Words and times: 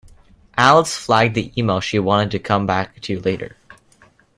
Alice 0.57 0.97
flagged 0.97 1.35
the 1.35 1.51
emails 1.55 1.83
she 1.83 1.99
wanted 1.99 2.31
to 2.31 2.39
come 2.39 2.65
back 2.65 2.99
to 3.01 3.19
later 3.21 3.55